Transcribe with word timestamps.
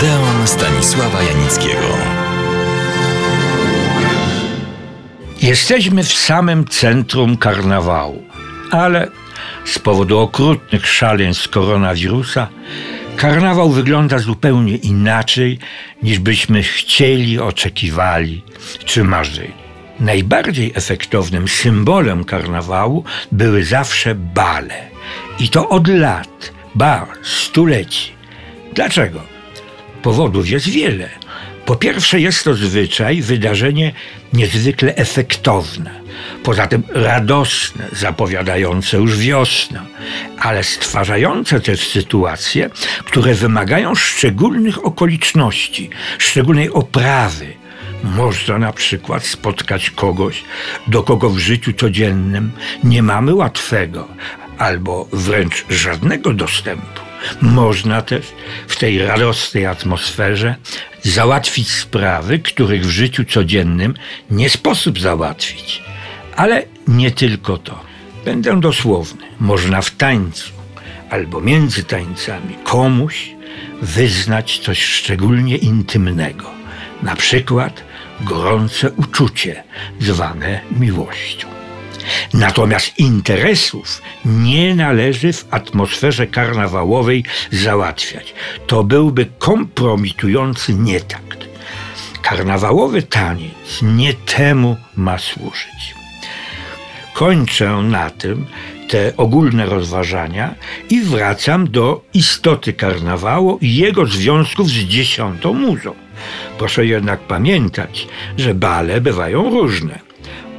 Odeon 0.00 0.46
Stanisława 0.46 1.22
Janickiego. 1.22 1.88
Jesteśmy 5.42 6.04
w 6.04 6.12
samym 6.12 6.64
centrum 6.64 7.36
karnawału, 7.36 8.24
ale 8.70 9.08
z 9.64 9.78
powodu 9.78 10.18
okrutnych 10.18 10.86
szaleństw 10.86 11.48
koronawirusa 11.48 12.48
karnawał 13.16 13.70
wygląda 13.70 14.18
zupełnie 14.18 14.76
inaczej 14.76 15.58
niż 16.02 16.18
byśmy 16.18 16.62
chcieli, 16.62 17.38
oczekiwali 17.38 18.44
czy 18.84 19.04
marzyli. 19.04 19.54
Najbardziej 20.00 20.72
efektownym 20.74 21.48
symbolem 21.48 22.24
karnawału 22.24 23.04
były 23.32 23.64
zawsze 23.64 24.14
bale. 24.14 24.90
I 25.40 25.48
to 25.48 25.68
od 25.68 25.88
lat, 25.88 26.52
ba, 26.74 27.06
stuleci. 27.22 28.12
Dlaczego? 28.74 29.29
Powodów 30.02 30.48
jest 30.48 30.68
wiele. 30.68 31.08
Po 31.66 31.76
pierwsze, 31.76 32.20
jest 32.20 32.44
to 32.44 32.54
zwyczaj, 32.54 33.22
wydarzenie 33.22 33.92
niezwykle 34.32 34.94
efektowne, 34.94 36.00
poza 36.42 36.66
tym 36.66 36.82
radosne, 36.88 37.84
zapowiadające 37.92 38.96
już 38.96 39.18
wiosnę, 39.18 39.80
ale 40.38 40.64
stwarzające 40.64 41.60
też 41.60 41.88
sytuacje, 41.88 42.70
które 43.04 43.34
wymagają 43.34 43.94
szczególnych 43.94 44.84
okoliczności, 44.84 45.90
szczególnej 46.18 46.70
oprawy. 46.70 47.46
Można 48.04 48.58
na 48.58 48.72
przykład 48.72 49.24
spotkać 49.26 49.90
kogoś, 49.90 50.44
do 50.86 51.02
kogo 51.02 51.30
w 51.30 51.38
życiu 51.38 51.72
codziennym 51.72 52.52
nie 52.84 53.02
mamy 53.02 53.34
łatwego 53.34 54.08
albo 54.58 55.08
wręcz 55.12 55.64
żadnego 55.70 56.32
dostępu. 56.32 57.09
Można 57.40 58.02
też 58.02 58.26
w 58.68 58.76
tej 58.76 58.98
radosnej 58.98 59.66
atmosferze 59.66 60.54
załatwić 61.02 61.70
sprawy, 61.70 62.38
których 62.38 62.86
w 62.86 62.90
życiu 62.90 63.24
codziennym 63.24 63.94
nie 64.30 64.50
sposób 64.50 65.00
załatwić. 65.00 65.82
Ale 66.36 66.62
nie 66.88 67.10
tylko 67.10 67.58
to. 67.58 67.80
Będę 68.24 68.60
dosłowny. 68.60 69.22
Można 69.40 69.82
w 69.82 69.90
tańcu 69.90 70.50
albo 71.10 71.40
między 71.40 71.84
tańcami 71.84 72.54
komuś 72.64 73.30
wyznać 73.82 74.58
coś 74.58 74.84
szczególnie 74.84 75.56
intymnego. 75.56 76.50
Na 77.02 77.16
przykład 77.16 77.84
gorące 78.20 78.90
uczucie 78.92 79.64
zwane 80.00 80.60
miłością. 80.70 81.59
Natomiast 82.34 82.98
interesów 82.98 84.02
nie 84.24 84.74
należy 84.74 85.32
w 85.32 85.46
atmosferze 85.50 86.26
karnawałowej 86.26 87.24
załatwiać. 87.52 88.34
To 88.66 88.84
byłby 88.84 89.26
kompromitujący 89.38 90.74
nietakt. 90.74 91.38
Karnawałowy 92.22 93.02
taniec 93.02 93.82
nie 93.82 94.14
temu 94.14 94.76
ma 94.96 95.18
służyć. 95.18 95.94
Kończę 97.14 97.70
na 97.70 98.10
tym 98.10 98.46
te 98.88 99.16
ogólne 99.16 99.66
rozważania 99.66 100.54
i 100.90 101.00
wracam 101.00 101.70
do 101.70 102.04
istoty 102.14 102.72
karnawału 102.72 103.58
i 103.60 103.76
jego 103.76 104.06
związków 104.06 104.68
z 104.68 104.72
dziesiątą 104.72 105.54
muzą. 105.54 105.94
Proszę 106.58 106.86
jednak 106.86 107.20
pamiętać, 107.20 108.08
że 108.36 108.54
bale 108.54 109.00
bywają 109.00 109.50
różne 109.50 110.09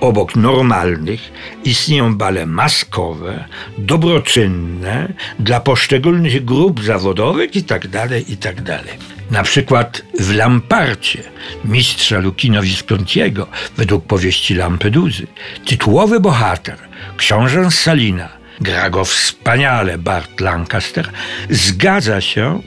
obok 0.02 0.36
normalnych 0.36 1.32
istnieją 1.64 2.16
bale 2.16 2.46
maskowe, 2.46 3.46
dobroczynne 3.78 5.14
dla 5.40 5.60
poszczególnych 5.60 6.46
grup 6.46 6.84
zawodowych 6.84 7.56
itd., 7.56 7.90
tak 7.90 8.30
itd. 8.30 8.64
Tak 8.64 8.86
Na 9.32 9.44
przykład 9.44 10.02
w 10.20 10.36
Lamparcie 10.36 11.24
mistrza 11.66 12.20
Lukino 12.20 12.62
Viscontiego, 12.62 13.48
według 13.78 14.06
powieści 14.06 14.56
Lampeduzy, 14.56 15.28
tytułowy 15.66 16.20
bohater, 16.20 16.78
książę 17.18 17.72
Salina, 17.72 18.30
gra 18.62 18.90
go 18.90 19.06
wspaniale 19.06 19.98
Bart 19.98 20.40
Lancaster, 20.40 21.10
zgadza 21.50 22.22
się 22.22 22.62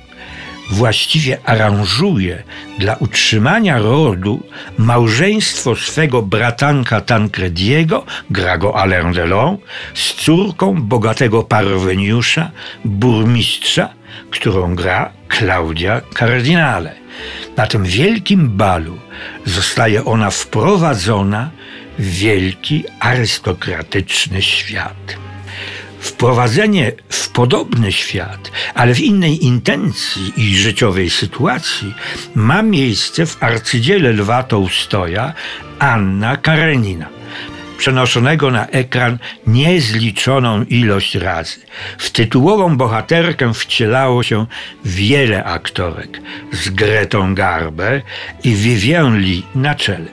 właściwie 0.70 1.38
aranżuje 1.44 2.42
dla 2.78 2.94
utrzymania 2.94 3.78
rodu 3.78 4.42
małżeństwo 4.78 5.76
swego 5.76 6.22
bratanka 6.22 7.00
Tancrediego, 7.00 8.04
gra 8.30 8.58
go 8.58 8.76
Alain 8.76 9.12
Delon, 9.12 9.58
z 9.94 10.14
córką 10.14 10.82
bogatego 10.82 11.42
parweniusza, 11.42 12.50
burmistrza, 12.84 13.88
którą 14.30 14.74
gra 14.74 15.12
Claudia 15.38 16.00
Cardinale. 16.18 16.94
Na 17.56 17.66
tym 17.66 17.84
wielkim 17.84 18.48
balu 18.48 18.98
zostaje 19.44 20.04
ona 20.04 20.30
wprowadzona 20.30 21.50
w 21.98 22.10
wielki 22.10 22.84
arystokratyczny 23.00 24.42
świat. 24.42 25.16
Wprowadzenie 26.00 26.92
w 27.08 27.23
podobny 27.34 27.92
świat, 27.92 28.50
ale 28.74 28.94
w 28.94 29.00
innej 29.00 29.44
intencji 29.44 30.32
i 30.36 30.56
życiowej 30.56 31.10
sytuacji 31.10 31.94
ma 32.34 32.62
miejsce 32.62 33.26
w 33.26 33.42
arcydziele 33.42 34.12
Lwa 34.12 34.42
Tołstoja 34.42 35.32
Anna 35.78 36.36
Karenina 36.36 37.14
przenoszonego 37.78 38.50
na 38.50 38.66
ekran 38.66 39.18
niezliczoną 39.46 40.64
ilość 40.64 41.14
razy. 41.14 41.60
W 41.98 42.10
tytułową 42.10 42.76
bohaterkę 42.76 43.54
wcielało 43.54 44.22
się 44.22 44.46
wiele 44.84 45.44
aktorek 45.44 46.20
z 46.52 46.70
Gretą 46.70 47.34
Garber 47.34 48.02
i 48.44 48.54
Vivien 48.54 49.18
Lee 49.18 49.42
na 49.54 49.74
czele. 49.74 50.10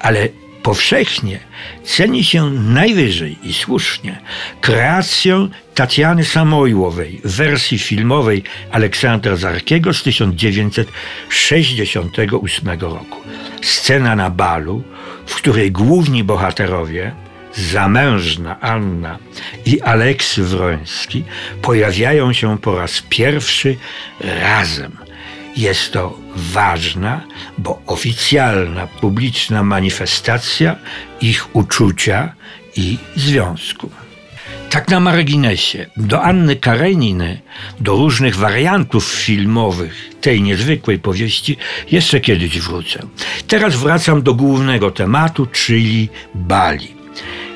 Ale 0.00 0.28
powszechnie 0.62 1.38
ceni 1.84 2.24
się 2.24 2.50
najwyżej 2.50 3.38
i 3.42 3.54
słusznie 3.54 4.20
kreację 4.60 5.48
Tatiany 5.74 6.24
Samojłowej 6.24 7.20
w 7.24 7.36
wersji 7.36 7.78
filmowej 7.78 8.42
Aleksandra 8.70 9.36
Zarkiego 9.36 9.94
z 9.94 10.02
1968 10.02 12.80
roku. 12.80 13.18
Scena 13.62 14.16
na 14.16 14.30
balu, 14.30 14.82
w 15.26 15.34
której 15.34 15.72
główni 15.72 16.24
bohaterowie 16.24 17.12
zamężna 17.54 18.60
Anna 18.60 19.18
i 19.66 19.80
Aleksy 19.80 20.44
Wroński 20.44 21.24
pojawiają 21.62 22.32
się 22.32 22.58
po 22.58 22.78
raz 22.78 23.02
pierwszy 23.08 23.76
razem– 24.20 24.96
jest 25.56 25.92
to 25.92 26.18
ważna, 26.36 27.20
bo 27.58 27.82
oficjalna, 27.86 28.86
publiczna 28.86 29.62
manifestacja 29.62 30.76
ich 31.20 31.56
uczucia 31.56 32.34
i 32.76 32.98
związku. 33.16 33.90
Tak 34.70 34.88
na 34.88 35.00
marginesie, 35.00 35.86
do 35.96 36.22
Anny 36.22 36.56
Kareniny, 36.56 37.40
do 37.80 37.96
różnych 37.96 38.36
wariantów 38.36 39.04
filmowych 39.04 40.10
tej 40.20 40.42
niezwykłej 40.42 40.98
powieści 40.98 41.56
jeszcze 41.90 42.20
kiedyś 42.20 42.60
wrócę. 42.60 43.06
Teraz 43.48 43.76
wracam 43.76 44.22
do 44.22 44.34
głównego 44.34 44.90
tematu, 44.90 45.46
czyli 45.46 46.08
Bali. 46.34 46.94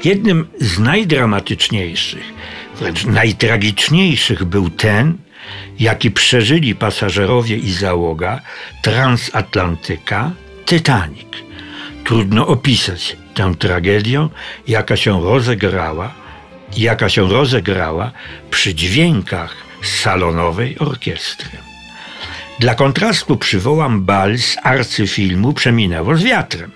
Jednym 0.04 0.48
z 0.60 0.78
najdramatyczniejszych, 0.78 2.32
wręcz 2.78 3.04
najtragiczniejszych 3.04 4.44
był 4.44 4.70
ten, 4.70 5.18
jaki 5.78 6.10
przeżyli 6.10 6.74
pasażerowie 6.74 7.56
i 7.56 7.72
załoga 7.72 8.40
transatlantyka 8.82 10.30
Titanic. 10.66 11.28
Trudno 12.04 12.46
opisać 12.46 13.16
tę 13.34 13.54
tragedię, 13.58 14.28
jaka 14.68 14.96
się 14.96 15.22
rozegrała, 15.22 16.14
jaka 16.76 17.08
się 17.08 17.28
rozegrała 17.28 18.10
przy 18.50 18.74
dźwiękach 18.74 19.56
salonowej 19.82 20.78
orkiestry. 20.78 21.58
Dla 22.58 22.74
kontrastu 22.74 23.36
przywołam 23.36 24.04
bal 24.04 24.38
z 24.38 24.56
arcyfilmu 24.62 25.52
Przeminęło 25.52 26.16
z 26.16 26.22
wiatrem. 26.22 26.70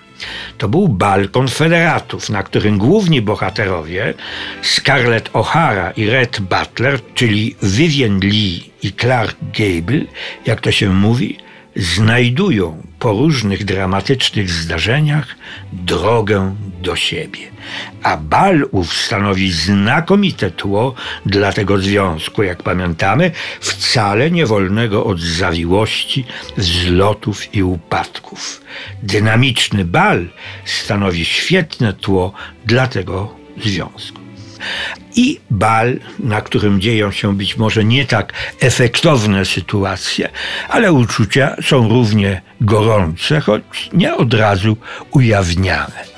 To 0.57 0.69
był 0.69 0.87
bal 0.87 1.29
konfederatów, 1.29 2.29
na 2.29 2.43
którym 2.43 2.77
główni 2.77 3.21
bohaterowie 3.21 4.13
Scarlett 4.61 5.29
O'Hara 5.33 5.91
i 5.95 6.09
Red 6.09 6.39
Butler, 6.39 6.99
czyli 7.13 7.55
Vivian 7.63 8.19
Lee 8.19 8.71
i 8.83 8.93
Clark 8.93 9.37
Gable, 9.41 10.01
jak 10.45 10.61
to 10.61 10.71
się 10.71 10.89
mówi, 10.89 11.37
znajdują 11.75 12.90
po 13.01 13.11
różnych 13.11 13.65
dramatycznych 13.65 14.49
zdarzeniach 14.49 15.35
drogę 15.73 16.55
do 16.81 16.95
siebie. 16.95 17.39
A 18.03 18.17
bal 18.17 18.65
ów 18.71 18.93
stanowi 18.93 19.51
znakomite 19.51 20.51
tło 20.51 20.93
dla 21.25 21.53
tego 21.53 21.77
związku, 21.77 22.43
jak 22.43 22.63
pamiętamy, 22.63 23.31
wcale 23.59 24.31
niewolnego 24.31 25.05
od 25.05 25.19
zawiłości, 25.19 26.25
wzlotów 26.57 27.55
i 27.55 27.63
upadków. 27.63 28.61
Dynamiczny 29.03 29.85
bal 29.85 30.27
stanowi 30.65 31.25
świetne 31.25 31.93
tło 31.93 32.33
dla 32.65 32.87
tego 32.87 33.35
związku. 33.57 34.20
I 35.15 35.39
bal, 35.49 35.99
na 36.19 36.41
którym 36.41 36.81
dzieją 36.81 37.11
się 37.11 37.37
być 37.37 37.57
może 37.57 37.83
nie 37.83 38.05
tak 38.05 38.33
efektowne 38.59 39.45
sytuacje, 39.45 40.29
ale 40.69 40.93
uczucia 40.93 41.55
są 41.63 41.89
równie 41.89 42.41
gorące, 42.61 43.41
choć 43.41 43.63
nie 43.93 44.15
od 44.15 44.33
razu 44.33 44.77
ujawniane. 45.11 46.11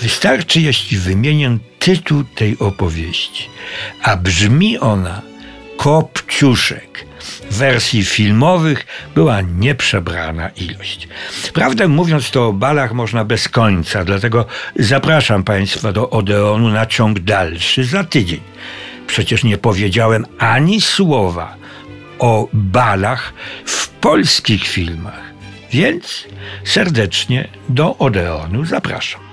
Wystarczy, 0.00 0.60
jeśli 0.60 0.98
wymienię 0.98 1.58
tytuł 1.78 2.24
tej 2.24 2.58
opowieści, 2.58 3.48
a 4.02 4.16
brzmi 4.16 4.78
ona 4.78 5.22
Kopciuszek. 5.78 7.06
Wersji 7.50 8.04
filmowych 8.04 8.86
była 9.14 9.40
nieprzebrana 9.40 10.48
ilość. 10.48 11.08
Prawdę 11.52 11.88
mówiąc, 11.88 12.30
to 12.30 12.48
o 12.48 12.52
balach 12.52 12.92
można 12.92 13.24
bez 13.24 13.48
końca, 13.48 14.04
dlatego 14.04 14.46
zapraszam 14.76 15.44
Państwa 15.44 15.92
do 15.92 16.10
Odeonu 16.10 16.68
na 16.68 16.86
ciąg 16.86 17.18
dalszy 17.18 17.84
za 17.84 18.04
tydzień. 18.04 18.40
Przecież 19.06 19.44
nie 19.44 19.58
powiedziałem 19.58 20.26
ani 20.38 20.80
słowa 20.80 21.56
o 22.18 22.48
balach 22.52 23.32
w 23.64 23.88
polskich 23.88 24.66
filmach, 24.66 25.22
więc 25.72 26.24
serdecznie 26.64 27.48
do 27.68 27.98
Odeonu 27.98 28.64
zapraszam. 28.64 29.27